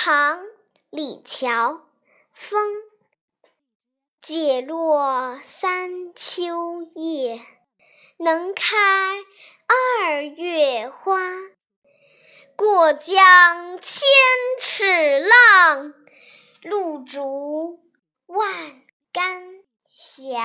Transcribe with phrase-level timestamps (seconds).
[0.00, 0.46] 唐
[0.90, 1.80] 李峤
[2.32, 2.68] 风
[4.22, 7.40] 解落三秋叶
[8.16, 8.76] 能开
[9.66, 11.18] 二月花
[12.54, 14.06] 过江千
[14.60, 15.92] 尺浪
[16.62, 17.80] 入竹
[18.26, 18.80] 万
[19.12, 20.38] 竿斜。